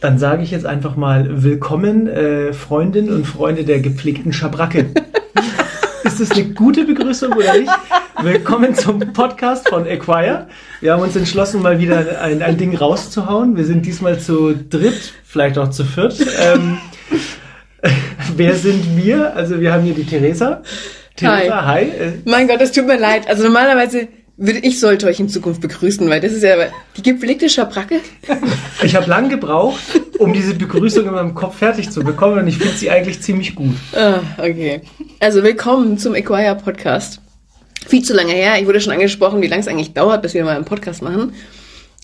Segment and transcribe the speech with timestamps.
[0.00, 4.86] Dann sage ich jetzt einfach mal willkommen, äh, Freundinnen und Freunde der gepflegten Schabracke.
[6.04, 7.70] Ist das eine gute Begrüßung oder nicht?
[8.22, 10.46] Willkommen zum Podcast von Acquire.
[10.80, 13.58] Wir haben uns entschlossen, mal wieder ein, ein Ding rauszuhauen.
[13.58, 16.16] Wir sind diesmal zu dritt, vielleicht auch zu viert.
[16.40, 16.78] Ähm,
[18.36, 19.36] wer sind wir?
[19.36, 20.62] Also wir haben hier die Theresa.
[21.14, 21.84] Theresa, hi.
[21.84, 22.12] hi.
[22.24, 23.28] Mein Gott, es tut mir leid.
[23.28, 24.08] Also normalerweise
[24.40, 26.56] würde ich sollte euch in Zukunft begrüßen, weil das ist ja
[26.96, 27.96] die gepflegte Schabracke.
[28.82, 29.82] Ich habe lang gebraucht,
[30.18, 33.54] um diese Begrüßung in meinem Kopf fertig zu bekommen und ich finde sie eigentlich ziemlich
[33.54, 33.76] gut.
[33.94, 34.80] Ah, okay.
[35.20, 37.20] Also willkommen zum Acquire Podcast.
[37.86, 38.54] Viel zu lange her.
[38.58, 41.34] Ich wurde schon angesprochen, wie lange es eigentlich dauert, bis wir mal einen Podcast machen.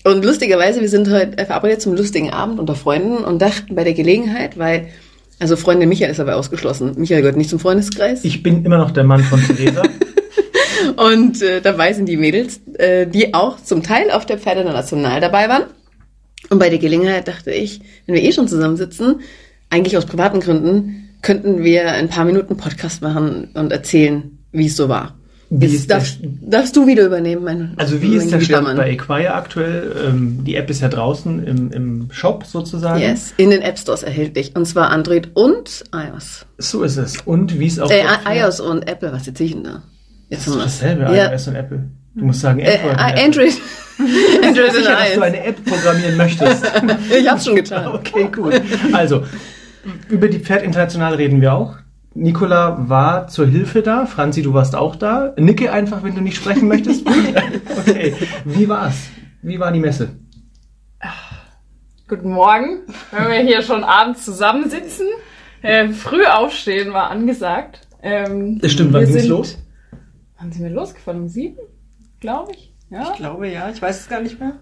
[0.03, 3.93] Und lustigerweise, wir sind heute verabredet zum lustigen Abend unter Freunden und dachten bei der
[3.93, 4.89] Gelegenheit, weil
[5.39, 6.93] also Freundin Michael ist aber ausgeschlossen.
[6.97, 8.23] Michael gehört nicht zum Freundeskreis.
[8.23, 9.81] Ich bin immer noch der Mann von Theresa.
[11.07, 14.73] Und äh, dabei sind die Mädels, äh, die auch zum Teil auf der Pferde der
[14.73, 15.63] National dabei waren.
[16.49, 19.21] Und bei der Gelegenheit dachte ich, wenn wir eh schon zusammensitzen,
[19.69, 24.75] eigentlich aus privaten Gründen, könnten wir ein paar Minuten Podcast machen und erzählen, wie es
[24.75, 25.15] so war.
[25.49, 29.33] Jetzt darfst, darfst, du wieder übernehmen, mein Also wie mein ist der Stand bei Acquire
[29.33, 29.95] aktuell?
[30.05, 33.01] Ähm, die App ist ja draußen im, im Shop sozusagen.
[33.01, 34.55] Yes, in den App Stores erhältlich.
[34.55, 36.45] Und zwar Android und iOS.
[36.57, 37.21] So ist es.
[37.23, 37.89] Und wie es auch...
[37.89, 39.83] Äh, iOS und Apple, was erzähle ich denn da?
[40.29, 41.31] Jetzt das ist dasselbe, ja.
[41.31, 41.89] iOS und Apple.
[42.15, 42.97] Du musst sagen äh, Android.
[42.97, 43.61] Äh, Android.
[44.43, 46.65] Android sicher, dass du eine App programmieren möchtest.
[47.17, 47.87] ich hab's schon getan.
[47.87, 48.59] Okay, gut.
[48.91, 49.23] Also,
[50.09, 51.77] über die Pferd International reden wir auch.
[52.13, 54.07] Nicola war zur Hilfe da.
[54.07, 55.33] Franzi, du warst auch da.
[55.37, 57.05] Nicke einfach, wenn du nicht sprechen möchtest.
[57.77, 58.15] okay.
[58.43, 58.95] Wie war's?
[59.43, 60.09] Wie war die Messe?
[62.07, 62.79] Guten Morgen.
[63.11, 65.05] Wenn wir hier schon abends zusammensitzen.
[65.61, 67.87] Äh, früh aufstehen war angesagt.
[68.01, 69.57] Ähm, das stimmt, wann ging's los?
[70.39, 71.21] Wann sind wir losgefahren?
[71.21, 71.57] Um sieben?
[72.19, 72.73] Glaube ich.
[72.89, 73.09] Ja?
[73.11, 74.53] Ich glaube ja, ich weiß es gar nicht mehr.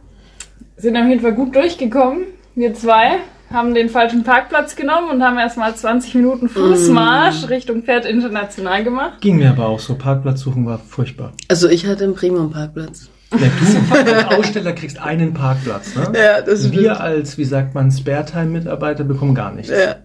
[0.78, 2.25] Sind auf jeden Fall gut durchgekommen.
[2.56, 3.19] Wir zwei
[3.52, 7.46] haben den falschen Parkplatz genommen und haben erstmal 20 Minuten Fußmarsch mm.
[7.46, 9.22] Richtung Pferd International gemacht.
[9.22, 9.96] Ging mir aber auch so.
[9.96, 11.34] Parkplatz suchen war furchtbar.
[11.47, 13.09] Also ich hatte einen Premium-Parkplatz.
[13.31, 16.12] Ja, du als Aussteller kriegst einen Parkplatz, ne?
[16.16, 19.72] Ja, das ist Wir als, wie sagt man, Spare-Time-Mitarbeiter bekommen gar nichts.
[19.72, 19.97] Ja.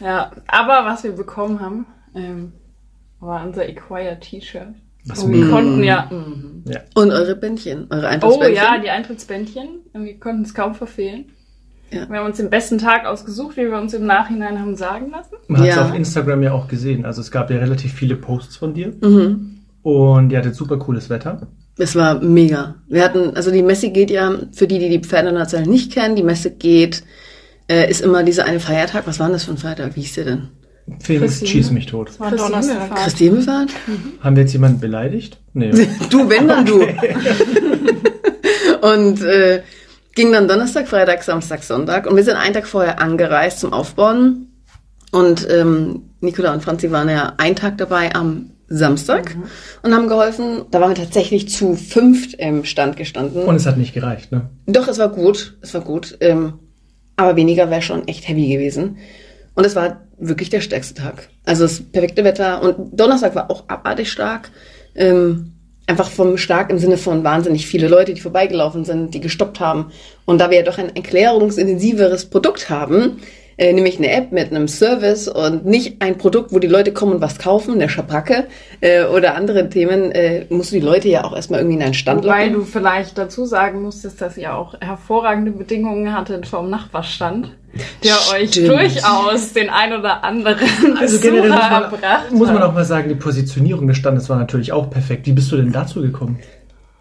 [0.00, 2.52] ja, aber was wir bekommen haben, ähm,
[3.20, 4.74] war unser Acquire T-Shirt.
[5.06, 6.64] Was und wir konnten ja, mhm.
[6.66, 6.80] ja.
[6.94, 8.64] Und eure Bändchen, eure Eintrittsbändchen.
[8.64, 9.68] Oh ja, die Eintrittsbändchen.
[9.94, 11.26] Wir konnten es kaum verfehlen.
[11.90, 12.08] Ja.
[12.08, 15.36] Wir haben uns den besten Tag ausgesucht, wie wir uns im Nachhinein haben sagen lassen.
[15.46, 17.06] Man hat es auf Instagram ja auch gesehen.
[17.06, 18.92] Also es gab ja relativ viele Posts von dir.
[19.00, 19.60] Mhm.
[19.82, 21.46] Und ihr hattet super cooles Wetter.
[21.78, 22.74] Es war mega.
[22.88, 26.24] Wir hatten, also die Messe geht ja, für die, die die Pferdenational nicht kennen, die
[26.24, 27.04] Messe geht,
[27.70, 29.06] äh, ist immer dieser eine Feiertag.
[29.06, 29.96] Was war denn das für ein Feiertag?
[29.96, 30.48] Wie hieß der denn?
[31.00, 32.08] Felix schieß mich tot.
[32.08, 32.94] Das war Donnerstag.
[32.94, 33.70] Christi Himmelfahrt?
[33.86, 34.12] Mhm.
[34.20, 35.38] Haben wir jetzt jemanden beleidigt?
[35.52, 35.70] Nee.
[36.10, 36.80] du, wenn dann du.
[38.80, 39.62] und äh,
[40.14, 42.06] ging dann Donnerstag, Freitag, Samstag, Sonntag.
[42.06, 44.48] Und wir sind einen Tag vorher angereist zum Aufbauen.
[45.12, 49.44] Und ähm, Nicola und Franzi waren ja einen Tag dabei am Samstag mhm.
[49.82, 50.66] und haben geholfen.
[50.70, 53.44] Da waren wir tatsächlich zu fünft im Stand gestanden.
[53.44, 54.50] Und es hat nicht gereicht, ne?
[54.66, 55.56] Doch, es war gut.
[55.62, 56.18] Es war gut.
[56.20, 56.54] Ähm,
[57.16, 58.98] aber weniger wäre schon echt heavy gewesen.
[59.58, 61.30] Und es war wirklich der stärkste Tag.
[61.44, 62.62] Also das perfekte Wetter.
[62.62, 64.52] Und Donnerstag war auch abartig stark.
[64.94, 65.54] Ähm,
[65.88, 69.90] einfach vom stark im Sinne von wahnsinnig viele Leute, die vorbeigelaufen sind, die gestoppt haben.
[70.26, 73.18] Und da wir ja doch ein erklärungsintensiveres Produkt haben,
[73.58, 77.14] äh, nämlich eine App mit einem Service und nicht ein Produkt, wo die Leute kommen
[77.14, 78.46] und was kaufen, eine Schabracke
[78.80, 81.94] äh, oder andere Themen, äh, musst du die Leute ja auch erstmal irgendwie in einen
[81.94, 82.52] Stand locken.
[82.52, 87.50] du vielleicht dazu sagen musstest, dass ihr auch hervorragende Bedingungen hattet vom Nachbarstand,
[88.04, 88.70] der Stimmt.
[88.70, 93.08] euch durchaus den ein oder anderen also generell muss man, muss man auch mal sagen,
[93.08, 95.26] die Positionierung des Standes war natürlich auch perfekt.
[95.26, 96.38] Wie bist du denn dazu gekommen?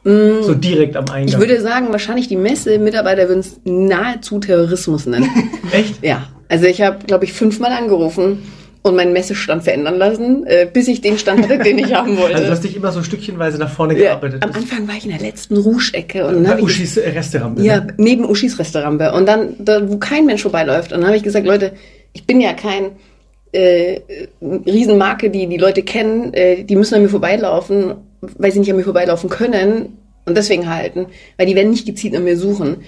[0.04, 0.42] Mm.
[0.42, 1.28] So direkt am Eingang.
[1.28, 5.30] Ich würde sagen, wahrscheinlich die Messe-Mitarbeiter würden es nahezu Terrorismus nennen.
[5.72, 6.04] Echt?
[6.04, 6.28] Ja.
[6.50, 8.44] Also ich habe, glaube ich, fünfmal angerufen
[8.84, 12.34] und meinen Messestand verändern lassen, äh, bis ich den Stand hatte, den ich haben wollte.
[12.38, 14.44] Also du hast dich immer so stückchenweise nach vorne ja, gearbeitet.
[14.44, 16.26] Am Anfang war ich in der letzten Rouge-Ecke.
[16.26, 17.60] und Bei Uschis Restaurant.
[17.60, 17.94] Ja, ne?
[17.98, 19.02] neben Uschis Restaurant.
[19.14, 20.94] Und dann, da, wo kein Mensch vorbeiläuft.
[20.94, 21.74] Und dann habe ich gesagt, Leute,
[22.14, 22.92] ich bin ja kein
[23.52, 24.02] äh,
[24.42, 26.34] Riesenmarke, die die Leute kennen.
[26.34, 29.98] Äh, die müssen an mir vorbeilaufen, weil sie nicht an mir vorbeilaufen können.
[30.26, 31.08] Und deswegen halten,
[31.38, 32.84] weil die werden nicht gezielt an mir suchen.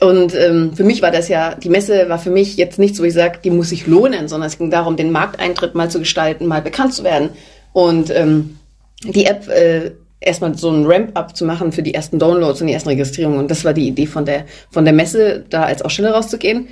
[0.00, 3.04] Und ähm, für mich war das ja, die Messe war für mich jetzt nichts, wo
[3.04, 6.46] ich sage, die muss sich lohnen, sondern es ging darum, den Markteintritt mal zu gestalten,
[6.46, 7.30] mal bekannt zu werden.
[7.72, 8.58] Und ähm,
[9.04, 12.72] die App äh, erstmal so ein Ramp-up zu machen für die ersten Downloads und die
[12.72, 13.38] ersten Registrierungen.
[13.38, 16.68] Und das war die Idee von der, von der Messe, da als Aussteller rauszugehen.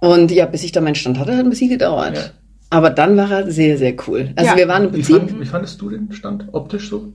[0.00, 2.16] Und ja, bis ich da meinen Stand hatte, hat ein bisschen gedauert.
[2.16, 2.22] Ja.
[2.70, 4.32] Aber dann war er sehr, sehr cool.
[4.36, 4.56] Also ja.
[4.56, 5.14] wir waren im Prinzip.
[5.14, 7.12] Wie, fand, wie fandest du den Stand optisch so?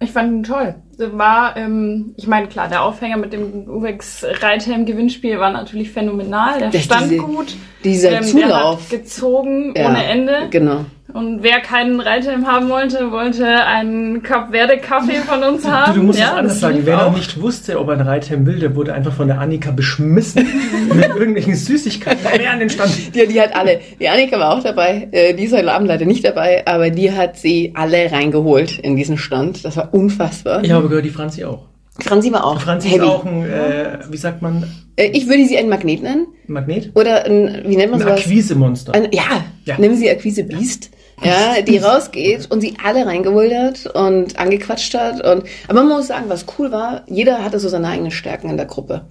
[0.00, 0.76] Ich fand ihn toll.
[0.98, 6.70] War, ähm, ich meine, klar, der Aufhänger mit dem Uwex Reithelm Gewinnspiel war natürlich phänomenal.
[6.70, 7.56] Der stand diese- gut.
[7.84, 8.82] Dieser Ähm, Der Zulauf.
[8.82, 10.46] hat gezogen Ja, ohne Ende.
[10.50, 10.84] Genau.
[11.14, 15.94] Und wer keinen Reithelm haben wollte, wollte einen Cup Verde Kaffee von uns Du, haben.
[15.94, 16.80] du musst ja, es anders sagen.
[16.84, 17.10] Wer auch.
[17.10, 20.46] noch nicht wusste, ob er ein Reithelm will, der wurde einfach von der Annika beschmissen
[20.94, 22.20] mit irgendwelchen Süßigkeiten.
[22.36, 22.92] Wer an den Stand?
[23.14, 26.04] Die, die hat alle, die Annika war auch dabei, äh, die ist heute Abend leider
[26.04, 29.64] nicht dabei, aber die hat sie alle reingeholt in diesen Stand.
[29.64, 30.62] Das war unfassbar.
[30.62, 31.64] Ich habe gehört, die Franzi auch.
[32.00, 32.98] Franzi war auch Franzi heavy.
[33.06, 34.62] ist auch ein, äh, wie sagt man,
[34.94, 36.26] Äh, ich würde sie einen Magnet nennen.
[36.46, 36.90] Magnet?
[36.94, 38.20] Oder ein, wie nennt man Ein sowas?
[38.20, 38.94] Akquisemonster.
[38.94, 39.22] Ein, ja,
[39.64, 39.78] Ja.
[39.78, 40.90] nehmen sie Akquise Beast.
[41.22, 45.24] Ja, die rausgeht und sie alle reingeholt hat und angequatscht hat.
[45.24, 48.56] Und, aber man muss sagen, was cool war, jeder hatte so seine eigenen Stärken in
[48.56, 49.06] der Gruppe.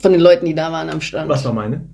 [0.00, 1.28] Von den Leuten, die da waren am Stand.
[1.28, 1.88] Was war meine?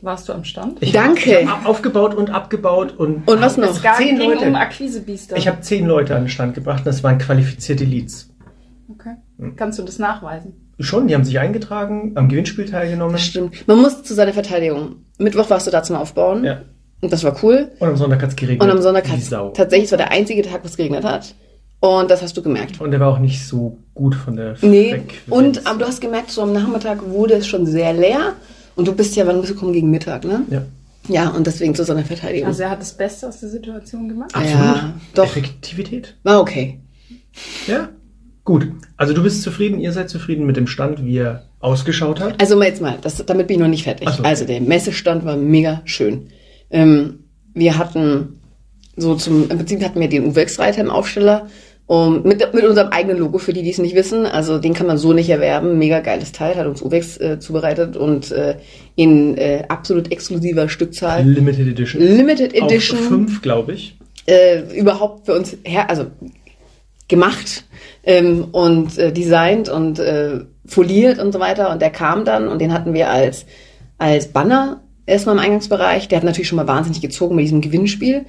[0.00, 0.82] Warst du am Stand?
[0.82, 1.48] Ich Danke.
[1.48, 3.26] Hab aufgebaut und abgebaut und.
[3.26, 3.80] Und was noch?
[3.96, 4.46] Zehn ging Leute.
[4.46, 5.36] um Akquisebiester.
[5.36, 8.30] Ich habe zehn Leute an den Stand gebracht und das waren qualifizierte Leads.
[8.92, 9.14] okay.
[9.38, 9.56] Hm.
[9.56, 10.64] Kannst du das nachweisen?
[10.78, 13.12] Schon, die haben sich eingetragen, am Gewinnspiel teilgenommen.
[13.12, 13.66] Das stimmt.
[13.66, 14.96] Man muss zu seiner Verteidigung.
[15.18, 16.44] Mittwoch warst du da zum Aufbauen.
[16.44, 16.62] Ja.
[17.04, 17.70] Und das war cool.
[17.78, 18.62] Und am Sonntag hat's geregnet.
[18.62, 19.50] Und am Sonntag hat Sau.
[19.50, 21.34] tatsächlich, es war der einzige Tag, wo es geregnet hat.
[21.80, 22.80] Und das hast du gemerkt.
[22.80, 24.90] Und der war auch nicht so gut von der Nee.
[24.92, 25.12] Frequenz.
[25.28, 28.32] Und aber du hast gemerkt, so am Nachmittag wurde es schon sehr leer.
[28.74, 29.74] Und du bist ja, wann bist du gekommen?
[29.74, 30.42] Gegen Mittag, ne?
[30.50, 30.62] Ja,
[31.08, 32.48] Ja, und deswegen zu seiner Verteidigung.
[32.48, 34.30] Also er hat das Beste aus der Situation gemacht.
[34.34, 34.58] absolut.
[34.58, 35.24] Ja, doch.
[35.24, 36.16] Effektivität.
[36.22, 36.80] War okay.
[37.66, 37.90] Ja.
[38.44, 38.68] Gut.
[38.96, 42.40] Also du bist zufrieden, ihr seid zufrieden mit dem Stand, wie er ausgeschaut hat.
[42.40, 44.08] Also mal jetzt mal, das, damit bin ich noch nicht fertig.
[44.08, 44.22] So.
[44.22, 46.28] Also der Messestand war mega schön.
[46.74, 47.20] Ähm,
[47.54, 48.40] wir hatten
[48.96, 51.48] so zum, im Prinzip hatten wir den UWEX-Reiter im Aufsteller
[51.86, 54.26] um, mit, mit unserem eigenen Logo, für die, die es nicht wissen.
[54.26, 55.78] Also den kann man so nicht erwerben.
[55.78, 58.56] Mega geiles Teil, hat uns UWEX äh, zubereitet und äh,
[58.96, 61.24] in äh, absolut exklusiver Stückzahl.
[61.24, 62.02] Limited Edition.
[62.02, 62.98] Limited Edition.
[62.98, 63.96] Auf fünf, glaube ich.
[64.26, 66.06] äh, überhaupt für uns her, also
[67.08, 67.64] gemacht
[68.04, 71.70] ähm, und äh, designt und äh, foliert und so weiter.
[71.70, 73.44] Und der kam dann und den hatten wir als,
[73.98, 76.08] als Banner erstmal im Eingangsbereich.
[76.08, 78.26] Der hat natürlich schon mal wahnsinnig gezogen mit diesem Gewinnspiel.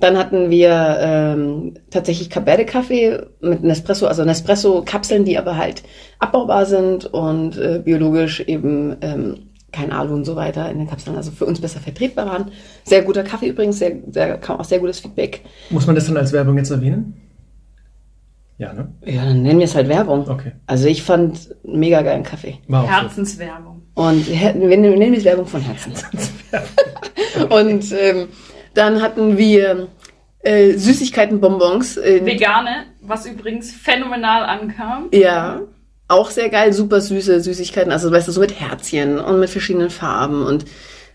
[0.00, 5.82] Dann hatten wir ähm, tatsächlich Cabernet-Kaffee mit Nespresso, also Nespresso-Kapseln, die aber halt
[6.18, 11.16] abbaubar sind und äh, biologisch eben ähm, kein Alu und so weiter in den Kapseln,
[11.16, 12.50] also für uns besser vertretbar waren.
[12.84, 15.42] Sehr guter Kaffee übrigens, sehr, sehr, kam auch sehr gutes Feedback.
[15.70, 17.14] Muss man das dann als Werbung jetzt erwähnen?
[18.58, 18.92] Ja, ne?
[19.04, 20.28] Ja, dann nennen wir es halt Werbung.
[20.28, 20.52] Okay.
[20.66, 22.58] Also ich fand einen mega geilen Kaffee.
[22.68, 22.92] War auch so.
[22.92, 23.81] Herzenswerbung.
[23.94, 25.92] Und wir nennen wir es Werbung von Herzen.
[27.50, 28.28] Und ähm,
[28.74, 29.88] dann hatten wir
[30.42, 31.98] äh, Süßigkeitenbonbons.
[31.98, 35.08] Äh, Vegane, was übrigens phänomenal ankam.
[35.12, 35.60] ja,
[36.08, 37.92] auch sehr geil, super süße Süßigkeiten.
[37.92, 40.44] Also weißt du, so mit Herzchen und mit verschiedenen Farben.
[40.44, 40.66] Und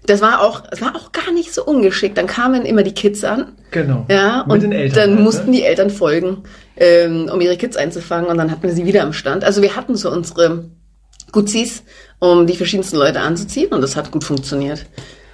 [0.06, 2.18] das war auch, es war auch gar nicht so ungeschickt.
[2.18, 3.54] Dann kamen immer die Kids an.
[3.72, 4.06] Genau.
[4.10, 4.96] Ja, Mit und den Eltern.
[4.96, 5.58] dann halt, mussten ne?
[5.58, 6.44] die Eltern folgen,
[6.78, 9.44] ähm, um ihre Kids einzufangen und dann hatten wir sie wieder am Stand.
[9.44, 10.70] Also wir hatten so unsere
[11.32, 11.84] Guzis,
[12.20, 14.86] um die verschiedensten Leute anzuziehen und das hat gut funktioniert.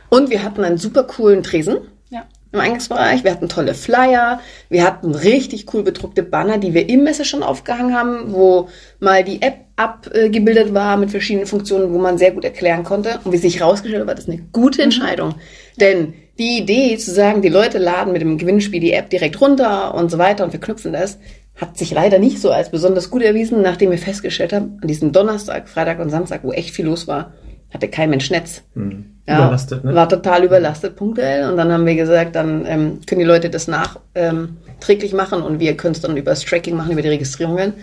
[0.09, 1.77] Und wir hatten einen super coolen Tresen
[2.09, 2.25] Ja.
[2.51, 3.23] im Eingangsbereich.
[3.23, 7.41] Wir hatten tolle Flyer, wir hatten richtig cool bedruckte Banner, die wir im Messe schon
[7.43, 8.69] aufgehangen haben, wo
[8.99, 13.19] mal die App abgebildet war mit verschiedenen Funktionen, wo man sehr gut erklären konnte.
[13.23, 15.35] Und wie sich herausgestellt hat, war das eine gute Entscheidung.
[15.79, 19.93] Denn die Idee zu sagen, die Leute laden mit dem Gewinnspiel die App direkt runter
[19.95, 21.17] und so weiter und verknüpfen das,
[21.55, 25.11] hat sich leider nicht so als besonders gut erwiesen, nachdem wir festgestellt haben, an diesem
[25.11, 27.33] Donnerstag, Freitag und Samstag, wo echt viel los war,
[27.73, 28.63] hatte kein Mensch Netz.
[28.73, 29.05] Hm.
[29.27, 29.95] Ja, Überlastet, ne?
[29.95, 31.49] War total überlastet punktuell.
[31.49, 35.59] Und dann haben wir gesagt, dann ähm, können die Leute das nachträglich ähm, machen und
[35.59, 37.73] wir können es dann über das Tracking machen, über die Registrierungen.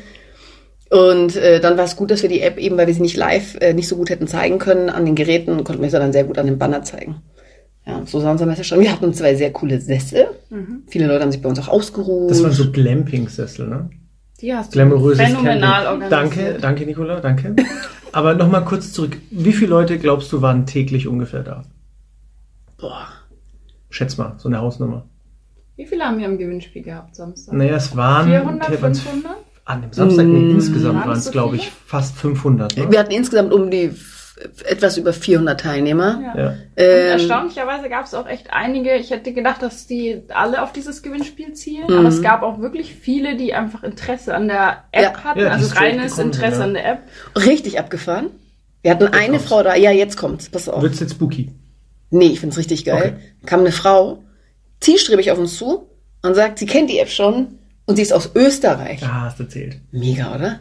[0.91, 3.17] Und äh, dann war es gut, dass wir die App eben, weil wir sie nicht
[3.17, 6.13] live äh, nicht so gut hätten zeigen können an den Geräten, konnten wir sie dann
[6.13, 7.23] sehr gut an dem Banner zeigen.
[7.91, 8.81] Ja, so sah unser Messer schon.
[8.81, 10.27] Wir hatten zwei sehr coole Sessel.
[10.89, 12.31] Viele Leute haben sich bei uns auch ausgeruht.
[12.31, 13.91] Das waren so Glamping-Sessel, ne?
[14.41, 16.03] Die hast du Glamouröses phänomenal Camping.
[16.03, 16.13] organisiert.
[16.13, 17.57] Danke, danke, Nicola, danke.
[18.13, 19.19] Aber nochmal kurz zurück.
[19.31, 21.63] Wie viele Leute glaubst du waren täglich ungefähr da?
[22.79, 23.07] Boah.
[23.91, 25.05] Schätz mal, so eine Hausnummer.
[25.77, 27.55] Wie viele haben wir im Gewinnspiel gehabt Samstag?
[27.55, 29.37] Naja, es waren 400, okay, waren's 500?
[29.65, 32.77] an dem Samstag, nee, Mm, insgesamt waren es so glaube ich, fast 500.
[32.77, 32.91] Ne?
[32.91, 33.91] Wir hatten insgesamt um die
[34.67, 36.21] etwas über 400 Teilnehmer.
[36.35, 36.41] Ja.
[36.43, 36.49] Ja.
[36.51, 38.95] Und Ähm, erstaunlicherweise gab es auch echt einige.
[38.97, 41.99] Ich hätte gedacht, dass die alle auf dieses Gewinnspiel zielen, Mhm.
[41.99, 45.25] aber es gab auch wirklich viele, die einfach Interesse an der App Ja.
[45.25, 46.65] hatten, also reines gekommen Interesse ja.
[46.65, 46.99] an der App.
[47.37, 48.27] richtig abgefahren.
[48.83, 49.45] Wir hatten eine kommt's.
[49.45, 49.75] Frau da.
[49.77, 50.49] Ja, jetzt kommt's.
[50.49, 50.83] Pass auf.
[50.83, 51.51] Wird's jetzt spooky?
[52.11, 53.19] Nee, ich find's richtig geil.
[53.47, 54.23] Kam eine Frau,
[54.81, 55.87] zielstrebig auf uns zu
[56.23, 59.03] und sagt, sie kennt die App schon und sie ist aus Österreich.
[59.05, 59.77] Ah, hast erzählt.
[59.93, 60.61] Mega, oder?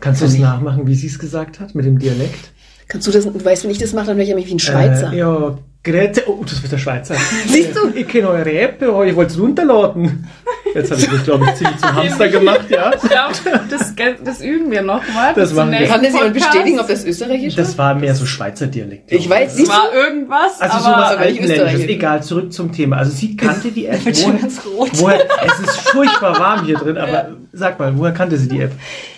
[0.00, 2.50] Kannst du es nachmachen, wie sie es gesagt hat, mit dem Dialekt?
[2.88, 4.54] Kannst du das, du weißt, wenn ich das mache, dann wäre ich ja mich wie
[4.54, 5.12] ein Schweizer.
[5.12, 6.24] Äh, ja, Grete.
[6.26, 7.14] Oh, das wird der Schweizer.
[7.46, 7.90] Siehst du?
[7.94, 10.26] Ich kenne eure App, oh, ich wollte es runterladen.
[10.74, 12.90] Jetzt habe ich mich, glaube ich, ziemlich zum Hamster gemacht, ja.
[12.94, 13.34] Ich glaube,
[13.68, 15.34] das, das üben wir nochmal.
[15.34, 15.86] Das machen wir.
[15.86, 19.12] Kann das jemand bestätigen, ob das österreichisch Das war mehr so Schweizer Dialekt.
[19.12, 19.68] Ich weiß nicht.
[19.68, 21.88] war irgendwas, Also aber sowas aber nicht.
[21.88, 22.96] Egal, zurück zum Thema.
[22.96, 24.00] Also sie kannte die App.
[24.02, 24.90] Schon Woher, ganz rot.
[24.94, 28.72] woher, es ist furchtbar warm hier drin, aber sag mal, woher kannte sie die App?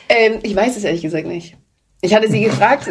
[0.09, 1.57] Ähm, ich weiß es ehrlich gesagt nicht.
[2.03, 2.91] Ich hatte sie gefragt,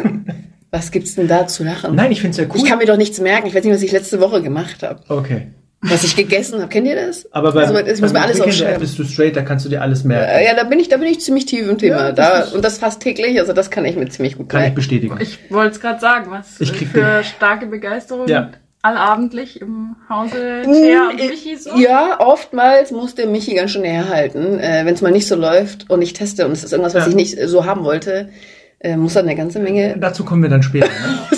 [0.70, 1.94] was gibt's denn da zu lachen?
[1.94, 2.56] Nein, ich finde es ja cool.
[2.60, 3.46] Ich kann mir doch nichts merken.
[3.46, 5.00] Ich weiß nicht, was ich letzte Woche gemacht habe.
[5.08, 5.48] okay.
[5.82, 6.68] Was ich gegessen habe.
[6.68, 7.30] Kennt ihr das?
[7.32, 8.80] Aber bei, also, ich muss mir alles aufschreiben.
[8.80, 10.30] bist du straight, da kannst du dir alles merken.
[10.32, 11.96] Äh, Ja, da bin ich, da bin ich ziemlich tief im Thema.
[12.06, 14.64] Ja, das da, und das fast täglich, also das kann ich mir ziemlich gut Kann
[14.64, 15.16] ich bestätigen.
[15.20, 18.50] ich wollte es gerade sagen, was Ich krieg für starke Begeisterung Ja.
[18.82, 21.76] allabendlich im Hause Thea und Mm, Michi so.
[21.78, 24.58] Ja, oftmals muss der Michi ganz schön herhalten.
[24.58, 27.04] Äh, Wenn es mal nicht so läuft und ich teste und es ist irgendwas, was
[27.04, 27.10] Ja.
[27.10, 28.30] ich nicht so haben wollte,
[28.78, 30.86] äh, muss er eine ganze Menge Dazu kommen wir dann später.
[30.86, 31.18] Ne?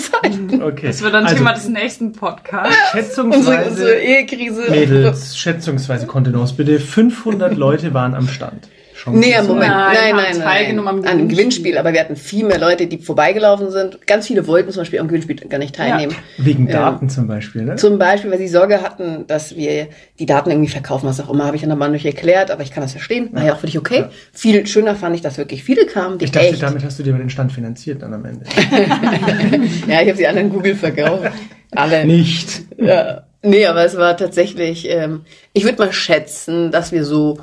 [0.61, 0.87] Okay.
[0.87, 2.75] Das wird dann also, Thema des nächsten Podcasts.
[2.93, 4.69] unsere, Schätzungsweise, unsere Ehekrise.
[4.69, 8.67] Mädels, schätzungsweise Kontenance bitte, 500 Leute waren am Stand.
[8.99, 9.59] Chancen Nee, Moment.
[9.71, 10.41] Nein, Nein, nein, nein.
[10.41, 11.77] teilgenommen am An einem Gewinnspiel.
[11.77, 14.05] Aber wir hatten viel mehr Leute, die vorbeigelaufen sind.
[14.07, 16.15] Ganz viele wollten zum Beispiel am Gewinnspiel gar nicht teilnehmen.
[16.37, 17.75] Wegen Daten zum Beispiel, ne?
[17.77, 19.87] Zum Beispiel, weil sie Sorge hatten, dass wir
[20.19, 22.71] die Daten irgendwie verkaufen, was auch immer, habe ich dann aber nicht erklärt, aber ich
[22.71, 23.29] kann das verstehen.
[23.31, 24.05] War ja auch für dich okay.
[24.33, 26.61] Viel schöner fand ich, dass wirklich viele kamen, die Ich dachte, echt.
[26.61, 28.45] damit hast du dir den Stand finanziert dann am Ende.
[29.87, 31.31] Ja, ich habe sie alle in Google verkauft.
[31.71, 32.05] Alle.
[32.05, 32.61] Nicht.
[32.77, 33.23] Ja.
[33.41, 35.21] Nee, aber es war tatsächlich, ähm,
[35.53, 37.39] ich würde mal schätzen, dass wir so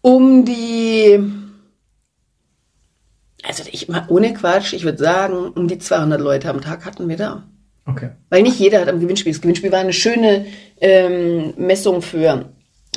[0.00, 1.18] um die,
[3.42, 7.08] also ich mal ohne Quatsch, ich würde sagen, um die 200 Leute am Tag hatten
[7.08, 7.44] wir da.
[7.88, 8.10] Okay.
[8.28, 9.32] Weil nicht jeder hat am Gewinnspiel.
[9.32, 10.44] Das Gewinnspiel war eine schöne
[10.80, 12.50] ähm, Messung für,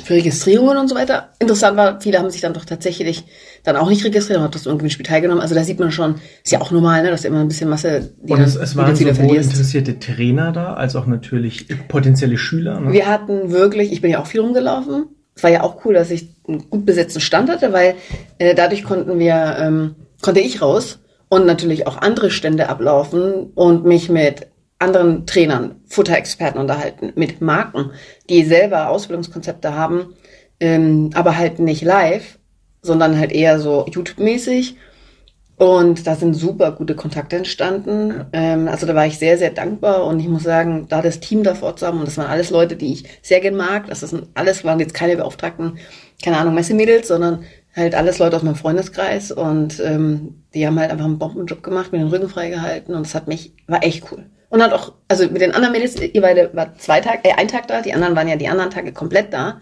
[0.04, 1.30] für Registrierungen und so weiter.
[1.38, 3.24] Interessant war, viele haben sich dann doch tatsächlich
[3.64, 5.40] dann auch nicht registriert und haben trotzdem am Gewinnspiel teilgenommen.
[5.40, 7.70] Also da sieht man schon, ist ja auch normal, ne, dass da immer ein bisschen
[7.70, 9.52] Masse, die Und es, es waren sowohl verlierst.
[9.52, 12.78] interessierte Trainer da, als auch natürlich potenzielle Schüler.
[12.78, 12.92] Ne?
[12.92, 15.06] Wir hatten wirklich, ich bin ja auch viel rumgelaufen.
[15.34, 17.94] Es war ja auch cool, dass ich einen gut besetzten Stand hatte, weil
[18.38, 20.98] äh, dadurch konnten wir, ähm, konnte ich raus
[21.28, 24.48] und natürlich auch andere Stände ablaufen und mich mit
[24.78, 27.92] anderen Trainern, Futterexperten unterhalten, mit Marken,
[28.28, 30.14] die selber Ausbildungskonzepte haben,
[30.60, 32.38] ähm, aber halt nicht live,
[32.82, 34.76] sondern halt eher so YouTube-mäßig.
[35.62, 38.24] Und da sind super gute Kontakte entstanden.
[38.32, 41.44] Ähm, also da war ich sehr, sehr dankbar und ich muss sagen, da das Team
[41.44, 44.64] davor zusammen, und das waren alles Leute, die ich sehr gern mag, das sind alles
[44.64, 45.78] waren jetzt keine Beauftragten,
[46.20, 47.44] keine Ahnung, Messemädels, sondern
[47.76, 51.92] halt alles Leute aus meinem Freundeskreis und ähm, die haben halt einfach einen Bombenjob gemacht,
[51.92, 54.24] mir den Rücken freigehalten und das hat mich, war echt cool.
[54.48, 57.46] Und hat auch, also mit den anderen Mädels, ihr beide war zwei Tage, äh, ein
[57.46, 59.60] Tag da, die anderen waren ja die anderen Tage komplett da.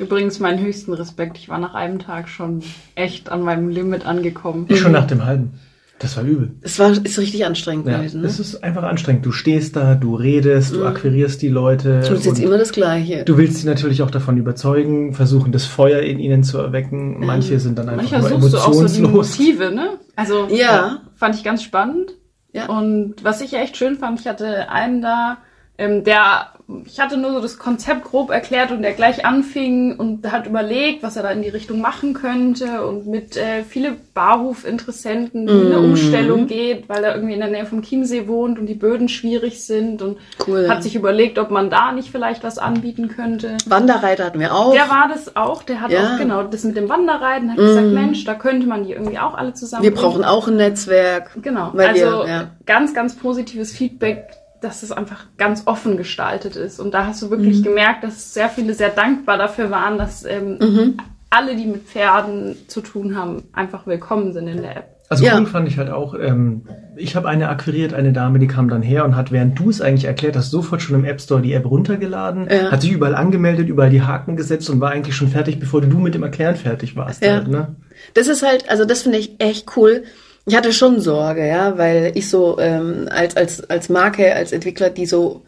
[0.00, 1.36] Übrigens meinen höchsten Respekt.
[1.38, 2.62] Ich war nach einem Tag schon
[2.94, 4.66] echt an meinem Limit angekommen.
[4.68, 5.52] Ich schon nach dem halben.
[5.98, 6.52] Das war übel.
[6.62, 8.22] Es war, ist richtig anstrengend Ja, gewesen.
[8.22, 8.26] Ne?
[8.26, 9.26] es ist einfach anstrengend.
[9.26, 12.00] Du stehst da, du redest, du akquirierst die Leute.
[12.00, 13.22] Du jetzt und immer das Gleiche.
[13.26, 17.20] du willst sie natürlich auch davon überzeugen, versuchen, das Feuer in ihnen zu erwecken.
[17.20, 19.38] Manche sind dann einfach Manchmal nur suchst du auch so die emotionslos.
[19.38, 19.88] Motive, ne?
[20.16, 21.02] Also Ja.
[21.16, 22.12] fand ich ganz spannend.
[22.54, 22.70] Ja.
[22.70, 25.36] Und was ich echt schön fand, ich hatte einen da,
[25.76, 26.46] ähm, der,
[26.86, 31.02] ich hatte nur so das Konzept grob erklärt und der gleich anfing und hat überlegt,
[31.02, 35.78] was er da in die Richtung machen könnte und mit äh, viele Barhof-Interessenten, wie eine
[35.80, 35.90] Mhm.
[35.90, 39.64] Umstellung geht, weil er irgendwie in der Nähe vom Chiemsee wohnt und die Böden schwierig
[39.64, 40.68] sind und Cool.
[40.68, 43.56] hat sich überlegt, ob man da nicht vielleicht was anbieten könnte.
[43.66, 44.72] Wanderreiter hatten wir auch.
[44.72, 46.00] Der war das auch, der hat Ja.
[46.00, 46.06] Mhm.
[46.14, 49.34] auch genau das mit dem Wanderreiten, hat gesagt, Mensch, da könnte man die irgendwie auch
[49.34, 49.82] alle zusammen.
[49.82, 51.30] wir brauchen auch ein Netzwerk.
[51.42, 52.50] Genau, Weil also wir, ja.
[52.66, 54.24] ganz, ganz positives Feedback,
[54.60, 56.80] dass es einfach ganz offen gestaltet ist.
[56.80, 57.64] Und da hast du wirklich Mhm.
[57.64, 60.96] gemerkt, dass sehr viele sehr dankbar dafür waren, dass ähm, Mhm.
[61.30, 64.96] alle, die mit Pferden zu tun haben, einfach willkommen sind in der App.
[65.08, 65.38] Also Ja.
[65.38, 66.62] cool fand ich halt auch, ähm,
[66.94, 69.80] ich habe eine akquiriert, eine Dame, die kam dann her und hat, während du es
[69.80, 72.70] eigentlich erklärt hast, sofort schon im App Store die App runtergeladen, Ja.
[72.70, 75.98] hat sich überall angemeldet, überall die Haken gesetzt und war eigentlich schon fertig, bevor du
[75.98, 77.24] mit dem Erklären fertig warst.
[77.24, 77.34] Ja.
[77.36, 77.74] Halt, ne?
[78.14, 80.04] Das ist halt, also das finde ich echt cool.
[80.46, 84.90] Ich hatte schon Sorge, ja, weil ich so ähm, als als als Marke, als Entwickler,
[84.90, 85.42] die so,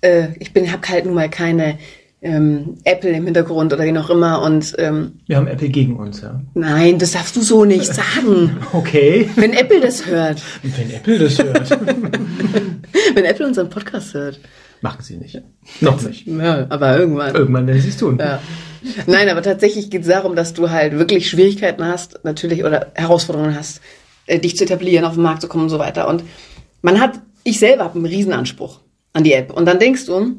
[0.00, 1.78] äh, ich bin, habe halt nun mal keine
[2.22, 6.22] ähm, Apple im Hintergrund oder wie noch immer und ähm, Wir haben Apple gegen uns,
[6.22, 6.40] ja.
[6.54, 8.56] nein, das darfst du so nicht sagen.
[8.72, 11.70] Okay, Wenn Apple das hört, wenn Apple das hört.
[13.14, 14.40] wenn Apple unseren Podcast hört,
[14.84, 15.40] Machen sie nicht.
[15.80, 16.26] Noch nicht.
[16.26, 17.34] ja, aber irgendwann.
[17.34, 18.18] Irgendwann werden sie es tun.
[18.18, 18.38] Ja.
[19.06, 23.56] Nein, aber tatsächlich geht es darum, dass du halt wirklich Schwierigkeiten hast, natürlich, oder Herausforderungen
[23.56, 23.80] hast,
[24.26, 26.08] äh, dich zu etablieren, auf den Markt zu kommen und so weiter.
[26.08, 26.24] Und
[26.82, 28.80] man hat, ich selber habe einen Riesenanspruch
[29.12, 29.52] an die App.
[29.52, 30.36] Und dann denkst du,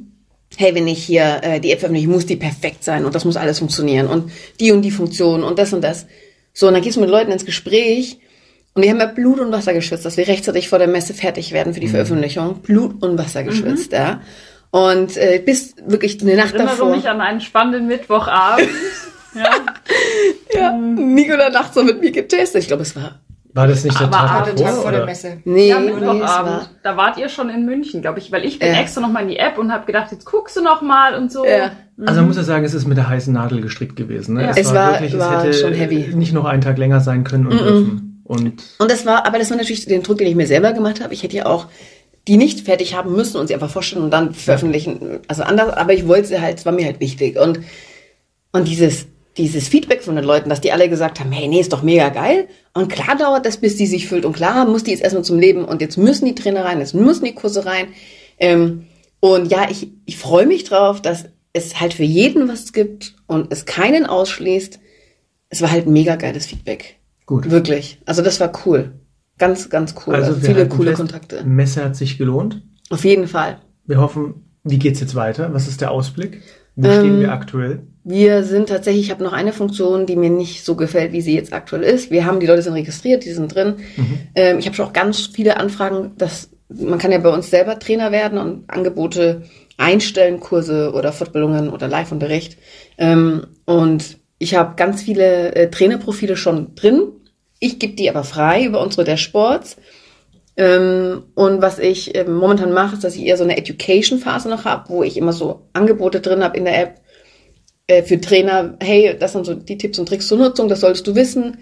[0.57, 3.37] hey, wenn ich hier äh, die App veröffentliche, muss die perfekt sein und das muss
[3.37, 6.05] alles funktionieren und die und die Funktion und das und das.
[6.53, 8.19] So, und dann gehst du mit Leuten ins Gespräch
[8.73, 11.51] und die haben ja Blut und Wasser geschwitzt, dass wir rechtzeitig vor der Messe fertig
[11.51, 12.61] werden für die Veröffentlichung.
[12.61, 14.21] Blut und Wasser geschwitzt, ja.
[14.71, 16.95] Und äh, bis wirklich eine Nacht Erinnere davor.
[16.95, 18.69] mich an einen spannenden Mittwochabend.
[19.35, 19.49] Ja.
[20.53, 22.61] Ja, Nico dann nachts so mit mir getestet.
[22.61, 23.19] Ich glaube, es war.
[23.55, 24.65] War das nicht der Aber Tag davor?
[24.65, 25.05] Tag vor der?
[25.05, 25.37] Messe.
[25.45, 26.21] Nee, Ja, nee, es Mittwochabend.
[26.51, 26.69] war.
[26.83, 28.81] Da wart ihr schon in München, glaube ich, weil ich bin Ja.
[28.81, 31.45] extra nochmal in die App und habe gedacht, jetzt guckst du noch mal und so.
[31.45, 31.71] Ja.
[32.05, 34.35] Also man muss ja sagen, es ist mit der heißen Nadel gestrickt gewesen.
[34.35, 34.43] Ne?
[34.43, 34.51] Ja.
[34.55, 36.13] Es war- war schon heavy.
[36.15, 38.21] nicht noch einen Tag länger sein können und dürfen.
[38.25, 41.01] Und Und das war, aber das war natürlich den Druck, den ich mir selber gemacht
[41.01, 41.13] habe.
[41.13, 41.67] Ich hätte ja auch
[42.27, 45.19] die nicht fertig haben müssen und sie einfach vorstellen und dann veröffentlichen.
[45.27, 47.37] Also anders, aber ich wollte sie halt, es war mir halt wichtig.
[47.39, 47.59] Und,
[48.51, 49.05] und dieses,
[49.37, 52.09] dieses Feedback von den Leuten, dass die alle gesagt haben, hey, nee, ist doch mega
[52.09, 52.47] geil.
[52.73, 54.25] Und klar dauert das, bis die sich füllt.
[54.25, 56.93] Und klar muss die jetzt erstmal zum Leben und jetzt müssen die Trainer rein, jetzt
[56.95, 57.87] müssen die Kurse rein.
[58.39, 58.85] Ähm,
[59.19, 63.51] und ja, ich, ich freue mich drauf, dass es halt für jeden was gibt und
[63.51, 64.79] es keinen ausschließt.
[65.49, 66.97] Es war halt mega geiles Feedback.
[67.25, 67.49] gut.
[67.49, 67.99] Wirklich.
[68.05, 68.93] Also das war cool.
[69.37, 70.15] Ganz, ganz cool.
[70.15, 71.43] Also, wir viele coole fest, Kontakte.
[71.43, 72.61] Messe hat sich gelohnt.
[72.89, 73.59] Auf jeden Fall.
[73.85, 75.53] Wir hoffen, wie geht's jetzt weiter?
[75.53, 76.41] Was ist der Ausblick?
[76.75, 77.87] Wo Ähm, stehen wir aktuell?
[78.07, 81.33] Wir sind tatsächlich, ich habe noch eine Funktion, die mir nicht so gefällt, wie sie
[81.33, 82.11] jetzt aktuell ist.
[82.11, 83.77] Wir haben, die Leute sind registriert, die sind drin.
[84.35, 87.79] Ähm, ich habe schon auch ganz viele Anfragen, dass man kann ja bei uns selber
[87.79, 89.43] Trainer werden und Angebote
[89.77, 92.57] einstellen, Kurse oder Fortbildungen oder Live-Unterricht.
[92.99, 97.07] Ähm, und ich habe ganz viele äh, Trainerprofile schon drin.
[97.59, 99.77] Ich gebe die aber frei über unsere Dashboards.
[100.57, 104.65] Ähm, und was ich ähm, momentan mache, ist, dass ich eher so eine Education-Phase noch
[104.65, 107.01] habe, wo ich immer so Angebote drin habe in der App
[107.87, 108.77] äh, für Trainer.
[108.81, 111.57] Hey, das sind so die Tipps und Tricks zur Nutzung, das solltest du wissen.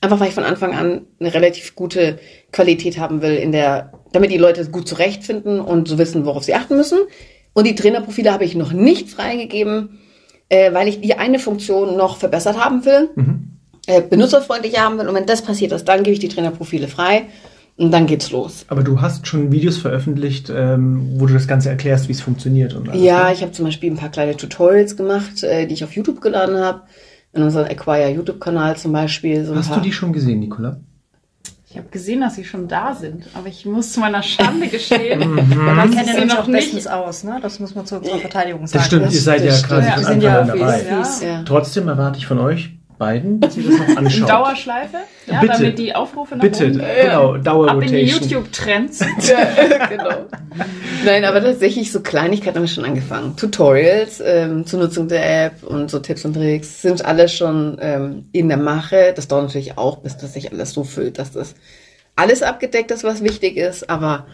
[0.00, 2.18] Einfach weil ich von Anfang an eine relativ gute
[2.52, 6.54] Qualität haben will, in der, damit die Leute gut zurechtfinden und so wissen, worauf sie
[6.54, 7.00] achten müssen.
[7.52, 9.98] Und die Trainerprofile habe ich noch nicht freigegeben,
[10.48, 13.10] äh, weil ich die eine Funktion noch verbessert haben will,
[13.88, 15.08] äh, benutzerfreundlicher haben will.
[15.08, 17.26] Und wenn das passiert ist, dann gebe ich die Trainerprofile frei
[17.78, 18.64] und dann geht's los.
[18.68, 22.74] Aber du hast schon Videos veröffentlicht, ähm, wo du das Ganze erklärst, wie es funktioniert
[22.74, 23.02] und alles.
[23.02, 23.32] Ja, ne?
[23.34, 26.56] ich habe zum Beispiel ein paar kleine Tutorials gemacht, äh, die ich auf YouTube geladen
[26.58, 26.82] habe.
[27.34, 29.44] In unserem Acquire YouTube-Kanal zum Beispiel.
[29.44, 29.78] So Hast paar.
[29.78, 30.80] du die schon gesehen, Nicola?
[31.70, 35.34] Ich habe gesehen, dass sie schon da sind, aber ich muss zu meiner Schande gestehen,
[35.34, 36.90] Man dass kennt ich ja noch auch bestens nicht.
[36.90, 37.38] aus, ne?
[37.42, 38.78] Das muss man zu unserer Verteidigung sagen.
[38.78, 40.06] Das stimmt, das- ihr seid ja das quasi stimmt.
[40.06, 40.78] von Wir sind Anfang ja an dabei.
[40.78, 41.20] Profis.
[41.22, 41.42] Ja.
[41.44, 44.28] Trotzdem erwarte ich von euch beiden, dass ihr das noch In anschaut.
[44.28, 45.52] Dauerschleife, ja, Bitte.
[45.54, 46.82] damit die Aufrufe nach Bitte, oben.
[47.02, 48.06] genau, Ab in die Dauerrotation.
[48.06, 49.00] YouTube-Trends.
[49.28, 50.26] Ja, genau.
[51.04, 53.36] Nein, aber tatsächlich so Kleinigkeiten haben wir schon angefangen.
[53.36, 58.28] Tutorials ähm, zur Nutzung der App und so Tipps und Tricks sind alle schon ähm,
[58.32, 59.12] in der Mache.
[59.14, 61.54] Das dauert natürlich auch, bis das sich alles so füllt, dass das
[62.16, 63.88] alles abgedeckt ist, was wichtig ist.
[63.88, 64.26] Aber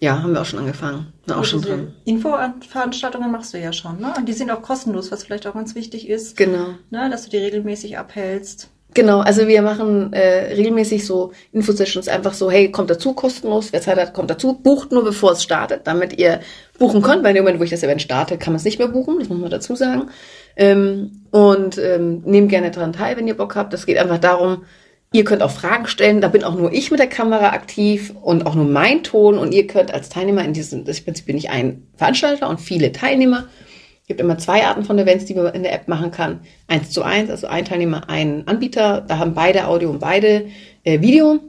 [0.00, 1.12] ja, haben wir auch schon angefangen.
[1.26, 1.92] Sind auch schon Diese drin.
[2.04, 4.12] Infoveranstaltungen machst du ja schon, ne?
[4.16, 6.74] Und die sind auch kostenlos, was vielleicht auch ganz wichtig ist, Genau.
[6.90, 7.08] ne?
[7.10, 8.68] Dass du die regelmäßig abhältst.
[8.94, 13.82] Genau, also wir machen äh, regelmäßig so Infosessions einfach so, hey, kommt dazu, kostenlos, wer
[13.82, 16.40] Zeit hat, kommt dazu, bucht nur bevor es startet, damit ihr
[16.78, 18.78] buchen könnt, weil in dem Moment, wo ich das Event starte, kann man es nicht
[18.78, 20.08] mehr buchen, das muss man dazu sagen.
[20.56, 23.74] Ähm, und ähm, nehmt gerne daran teil, wenn ihr Bock habt.
[23.74, 24.64] Es geht einfach darum,
[25.12, 28.46] ihr könnt auch Fragen stellen, da bin auch nur ich mit der Kamera aktiv und
[28.46, 31.50] auch nur mein Ton und ihr könnt als Teilnehmer in diesem, das Prinzip bin ich
[31.50, 33.48] ein Veranstalter und viele Teilnehmer.
[34.02, 36.40] Es gibt immer zwei Arten von Events, die man in der App machen kann.
[36.66, 39.02] Eins zu eins, also ein Teilnehmer, ein Anbieter.
[39.06, 40.46] Da haben beide Audio und beide
[40.84, 41.40] äh, Video.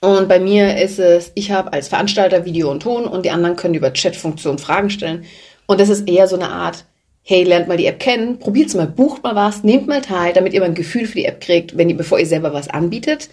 [0.00, 3.56] Und bei mir ist es, ich habe als Veranstalter Video und Ton und die anderen
[3.56, 5.24] können über Chat-Funktion Fragen stellen.
[5.66, 6.84] Und das ist eher so eine Art,
[7.28, 10.54] hey, lernt mal die App kennen, probiert's mal, bucht mal was, nehmt mal teil, damit
[10.54, 13.28] ihr mal ein Gefühl für die App kriegt, wenn ihr, bevor ihr selber was anbietet.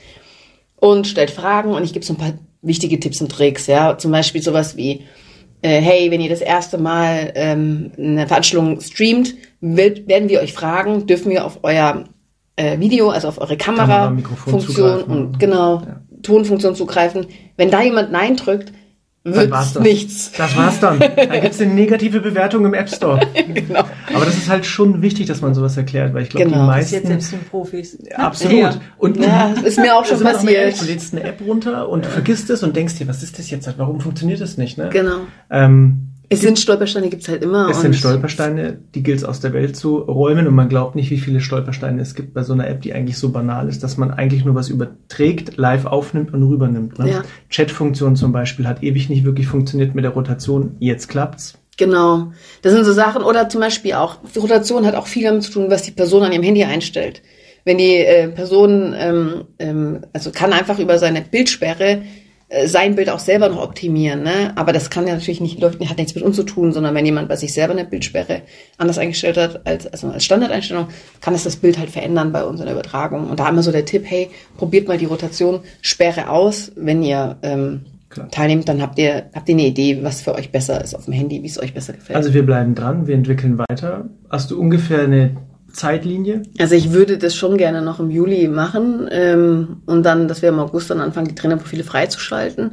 [0.76, 3.98] Und stellt Fragen und ich gebe so ein paar wichtige Tipps und Tricks, ja.
[3.98, 5.06] Zum Beispiel sowas wie,
[5.62, 10.52] äh, hey, wenn ihr das erste Mal ähm, eine Veranstaltung streamt, wird, werden wir euch
[10.52, 12.04] fragen, dürfen wir auf euer
[12.58, 16.02] äh, Video, also auf eure Kamera, Kamera, Funktion und genau Ja.
[16.22, 17.28] Tonfunktion zugreifen.
[17.56, 18.74] Wenn da jemand Nein drückt,
[19.34, 19.82] Dann war's das.
[19.84, 20.32] nichts.
[20.38, 21.00] Das war's dann.
[21.00, 23.20] Da gibt's eine negative Bewertung im App Store.
[23.54, 23.80] genau.
[24.14, 26.66] Aber das ist halt schon wichtig, dass man sowas erklärt, weil ich glaube, Genau.
[26.72, 27.08] die Das ist jetzt meisten...
[27.22, 27.98] selbst den Profis.
[28.16, 28.54] Absolut.
[28.60, 28.82] Ja.
[29.00, 30.82] Und Ja, das ist mir auch schon sind mal ehrlich, passiert.
[30.82, 33.68] Du lädst eine App runter und vergisst es und denkst dir, was ist das jetzt?
[33.78, 34.78] Warum funktioniert das nicht?
[34.78, 34.90] Ne?
[34.92, 35.22] Genau.
[35.50, 37.70] Ähm, Es sind Stolpersteine, gibt's halt immer.
[37.70, 41.12] es sind Stolpersteine, die gilt es aus der Welt zu räumen und man glaubt nicht,
[41.12, 43.98] wie viele Stolpersteine es gibt bei so einer App, die eigentlich so banal ist, dass
[43.98, 47.00] man eigentlich nur was überträgt, live aufnimmt und rübernimmt.
[47.00, 47.10] Ne?
[47.10, 47.24] Ja.
[47.50, 50.76] Chat-Funktion zum Beispiel hat ewig nicht wirklich funktioniert mit der Rotation.
[50.80, 51.58] Jetzt klappt's.
[51.78, 52.32] Genau.
[52.62, 55.52] Das sind so Sachen, oder zum Beispiel auch, die Rotation hat auch viel damit zu
[55.52, 57.22] tun, was die Person an ihrem Handy einstellt.
[57.66, 62.04] Wenn die äh, Person, ähm, ähm, also kann einfach über seine Bildsperre
[62.66, 64.54] sein Bild auch selber noch optimieren, ne?
[64.56, 67.06] Aber das kann ja natürlich nicht, läuft, hat nichts mit uns zu tun, sondern wenn
[67.06, 68.44] jemand bei sich selber eine Bildsperre
[68.78, 70.88] anders eingestellt hat als, also als Standardeinstellung,
[71.22, 73.30] kann es das Bild halt verändern bei uns in der Übertragung.
[73.30, 77.38] Und da immer so der Tipp, hey, probiert mal die Rotation, Sperre aus, wenn ihr
[77.42, 78.30] ähm, Klar.
[78.30, 81.14] teilnehmt, dann habt ihr, habt ihr eine Idee, was für euch besser ist auf dem
[81.14, 82.16] Handy, wie es euch besser gefällt.
[82.16, 84.06] Also wir bleiben dran, wir entwickeln weiter.
[84.30, 85.36] Hast du ungefähr eine
[85.76, 86.44] Zeitlinie?
[86.60, 90.50] Also ich würde das schon gerne noch im Juli machen ähm, und dann, dass wir
[90.50, 92.72] im August dann anfangen, die Trainerprofile freizuschalten.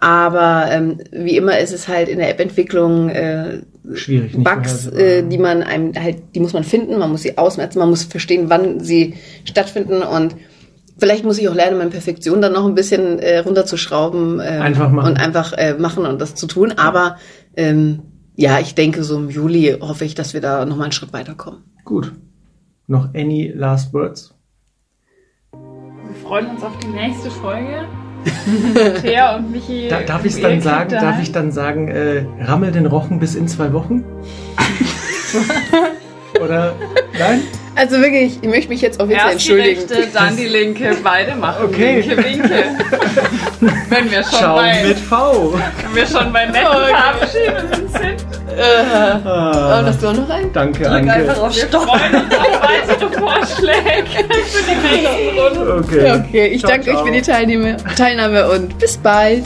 [0.00, 3.60] Aber ähm, wie immer ist es halt in der App-Entwicklung äh,
[3.92, 7.78] Schwierig, Bugs, äh, die man einem halt, die muss man finden, man muss sie ausmerzen,
[7.78, 10.36] man muss verstehen, wann sie stattfinden und
[10.98, 14.90] vielleicht muss ich auch lernen, meine Perfektion dann noch ein bisschen äh, runterzuschrauben ähm, Einfach
[14.90, 15.10] machen.
[15.10, 16.72] und einfach äh, machen und das zu tun.
[16.76, 17.18] Aber
[17.56, 18.02] ähm,
[18.36, 21.12] ja, ich denke, so im Juli hoffe ich, dass wir da noch mal einen Schritt
[21.12, 21.62] weiterkommen.
[21.84, 22.12] Gut.
[22.86, 24.34] Noch any last words?
[25.52, 27.86] Wir freuen uns auf die nächste Folge.
[29.02, 29.88] Thea und Michi.
[29.88, 33.34] Da, darf im ich dann sagen, darf ich dann sagen, äh, rammel den Rochen bis
[33.34, 34.04] in zwei Wochen?
[36.42, 36.74] Oder
[37.18, 37.42] nein?
[37.76, 39.80] Also wirklich, ich möchte mich jetzt offiziell Erst die entschuldigen.
[39.92, 42.04] rechte, dann die linke, beide machen Okay.
[42.08, 42.64] Winke, Winke.
[43.88, 45.54] wenn wir schon Schau bei, mit V.
[45.54, 47.73] wenn wir schon bei netten Verabschiedungen sind.
[48.56, 50.52] Äh, Ah, hast du auch noch einen?
[50.52, 51.12] danke, Drück Anke.
[51.12, 51.86] einfach auf Stopp.
[51.86, 54.06] weitere Vorschläge
[54.46, 55.84] für die nächsten Runden.
[55.84, 56.12] Okay.
[56.28, 57.06] Okay, ich Ciao, danke euch ciao.
[57.06, 59.44] für die Teilnahme, Teilnahme und bis bald.